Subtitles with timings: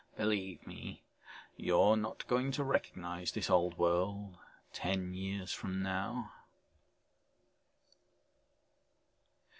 [0.17, 1.03] "Believe me,
[1.55, 4.35] you're not going to recognize this old world
[4.73, 6.33] ten years from now."